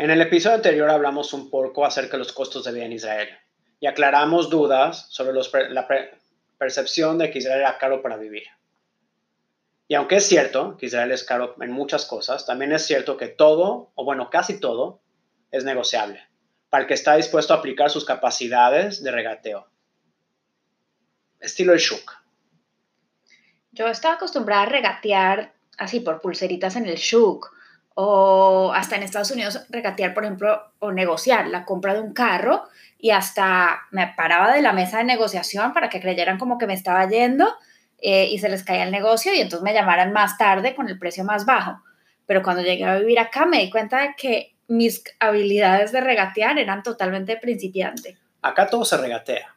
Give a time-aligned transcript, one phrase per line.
[0.00, 3.28] En el episodio anterior hablamos un poco acerca de los costos de vida en Israel
[3.80, 5.86] y aclaramos dudas sobre la
[6.56, 8.44] percepción de que Israel era caro para vivir.
[9.88, 13.28] Y aunque es cierto que Israel es caro en muchas cosas, también es cierto que
[13.28, 15.02] todo, o bueno, casi todo,
[15.50, 16.26] es negociable
[16.70, 19.68] para el que está dispuesto a aplicar sus capacidades de regateo.
[21.40, 22.10] Estilo el shuk.
[23.72, 27.59] Yo estaba acostumbrada a regatear así por pulseritas en el shuk
[28.02, 32.64] o hasta en Estados Unidos regatear, por ejemplo, o negociar la compra de un carro
[32.98, 36.72] y hasta me paraba de la mesa de negociación para que creyeran como que me
[36.72, 37.46] estaba yendo
[37.98, 40.98] eh, y se les caía el negocio y entonces me llamaran más tarde con el
[40.98, 41.82] precio más bajo.
[42.24, 46.58] Pero cuando llegué a vivir acá me di cuenta de que mis habilidades de regatear
[46.58, 48.16] eran totalmente principiante.
[48.40, 49.56] Acá todo se regatea.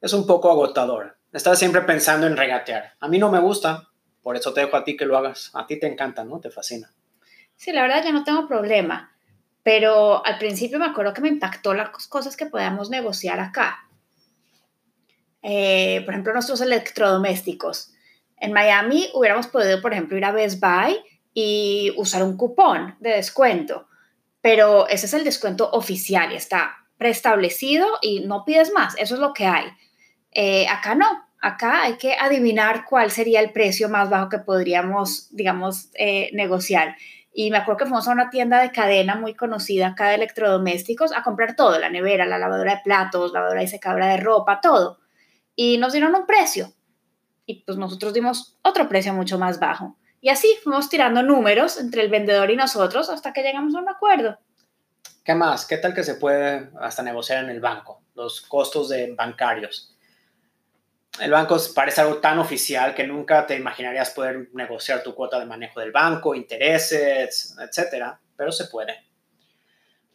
[0.00, 1.16] Es un poco agotador.
[1.32, 2.92] Estás siempre pensando en regatear.
[3.00, 3.88] A mí no me gusta,
[4.22, 5.50] por eso te dejo a ti que lo hagas.
[5.52, 6.38] A ti te encanta, ¿no?
[6.38, 6.92] Te fascina.
[7.56, 9.12] Sí, la verdad ya no tengo problema,
[9.62, 13.78] pero al principio me acuerdo que me impactó las cosas que podíamos negociar acá.
[15.42, 17.92] Eh, por ejemplo, nuestros electrodomésticos.
[18.38, 20.98] En Miami hubiéramos podido, por ejemplo, ir a Best Buy
[21.32, 23.88] y usar un cupón de descuento,
[24.40, 29.20] pero ese es el descuento oficial y está preestablecido y no pides más, eso es
[29.20, 29.66] lo que hay.
[30.32, 31.06] Eh, acá no,
[31.40, 36.96] acá hay que adivinar cuál sería el precio más bajo que podríamos, digamos, eh, negociar.
[37.38, 41.12] Y me acuerdo que fuimos a una tienda de cadena muy conocida acá de electrodomésticos
[41.12, 45.00] a comprar todo, la nevera, la lavadora de platos, lavadora y secadora de ropa, todo.
[45.54, 46.72] Y nos dieron un precio.
[47.44, 49.98] Y pues nosotros dimos otro precio mucho más bajo.
[50.22, 53.88] Y así fuimos tirando números entre el vendedor y nosotros hasta que llegamos a un
[53.90, 54.38] acuerdo.
[55.22, 55.66] ¿Qué más?
[55.66, 58.00] ¿Qué tal que se puede hasta negociar en el banco?
[58.14, 59.94] Los costos de bancarios
[61.20, 65.46] el banco parece algo tan oficial que nunca te imaginarías poder negociar tu cuota de
[65.46, 69.04] manejo del banco, intereses, etcétera, pero se puede.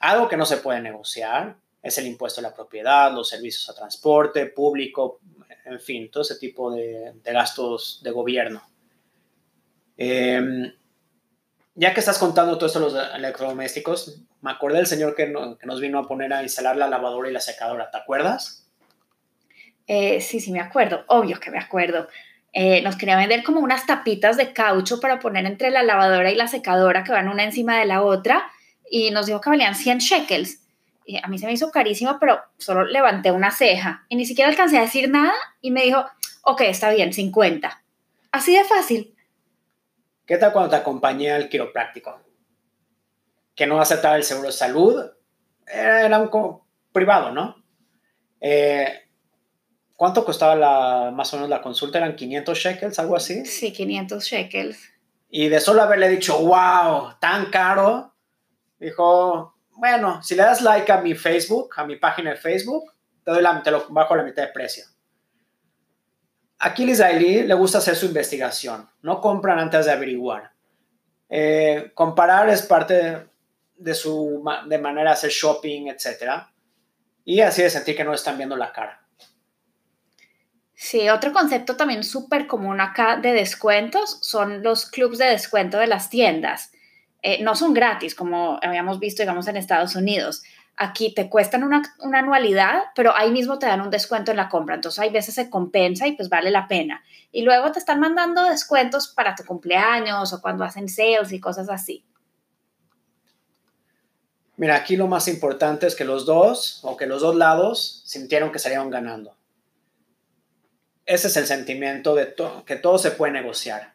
[0.00, 3.74] Algo que no se puede negociar es el impuesto a la propiedad, los servicios a
[3.74, 5.20] transporte público,
[5.64, 8.62] en fin, todo ese tipo de, gastos de gobierno.
[9.96, 10.72] Em,
[11.74, 15.66] ya que estás contando todo esto de los electrodomésticos, me acordé del señor que, que
[15.66, 18.59] nos vino a poner a instalar la lavadora y la secadora, ¿te acuerdas?
[19.92, 22.06] Eh, sí, sí, me acuerdo, obvio que me acuerdo.
[22.52, 26.36] Eh, nos quería vender como unas tapitas de caucho para poner entre la lavadora y
[26.36, 28.52] la secadora que van una encima de la otra
[28.88, 30.60] y nos dijo que valían 100 shekels.
[31.04, 34.48] Y a mí se me hizo carísimo, pero solo levanté una ceja y ni siquiera
[34.48, 36.04] alcancé a decir nada y me dijo,
[36.42, 37.82] ok, está bien, 50.
[38.30, 39.16] Así de fácil.
[40.24, 42.16] ¿Qué tal cuando te acompañé al quiropráctico?
[43.56, 45.04] Que no aceptaba el seguro de salud.
[45.66, 46.60] Era un
[46.92, 47.56] privado, ¿no?
[48.40, 49.09] Eh,
[50.00, 51.98] ¿Cuánto costaba la, más o menos la consulta?
[51.98, 53.44] ¿Eran 500 shekels, algo así?
[53.44, 54.78] Sí, 500 shekels.
[55.28, 58.14] Y de solo haberle dicho, wow, tan caro,
[58.78, 63.30] dijo, bueno, si le das like a mi Facebook, a mi página de Facebook, te,
[63.30, 64.86] doy la, te lo bajo a la mitad de precio.
[66.60, 70.52] Aquí el israelí le gusta hacer su investigación, no compran antes de averiguar.
[71.28, 73.28] Eh, comparar es parte
[73.76, 76.44] de, su de manera de hacer shopping, etc.
[77.22, 78.99] Y así de sentir que no están viendo la cara.
[80.82, 85.86] Sí, otro concepto también súper común acá de descuentos son los clubs de descuento de
[85.86, 86.72] las tiendas.
[87.20, 90.42] Eh, no son gratis, como habíamos visto, digamos, en Estados Unidos.
[90.78, 91.82] Aquí te cuestan una,
[92.14, 94.76] anualidad, pero ahí mismo te dan un descuento en la compra.
[94.76, 97.04] Entonces, hay veces se compensa y pues vale la pena.
[97.30, 101.68] Y luego te están mandando descuentos para tu cumpleaños o cuando hacen sales y cosas
[101.68, 102.06] así.
[104.56, 108.50] Mira, aquí lo más importante es que los dos, o que los dos lados, sintieron
[108.50, 109.36] que salieron ganando
[111.10, 113.94] ese es el sentimiento de que todo se puede negociar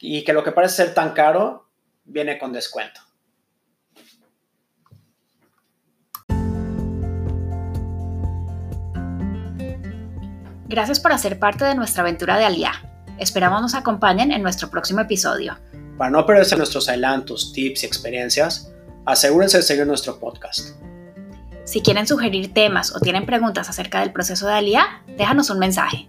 [0.00, 1.68] y que lo que parece ser tan caro
[2.04, 3.00] viene con descuento.
[10.66, 12.72] Gracias por hacer parte de nuestra aventura de Aliá.
[13.20, 15.56] Esperamos nos acompañen en nuestro próximo episodio.
[15.96, 18.72] Para no perderse nuestros adelantos, tips y experiencias,
[19.06, 20.76] asegúrense de seguir nuestro podcast.
[21.68, 26.08] Si quieren sugerir temas o tienen preguntas acerca del proceso de Alía, déjanos un mensaje.